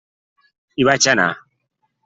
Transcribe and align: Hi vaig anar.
Hi 0.81 0.87
vaig 0.89 1.09
anar. 1.15 1.31